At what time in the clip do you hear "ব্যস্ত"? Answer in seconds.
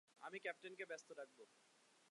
0.89-1.09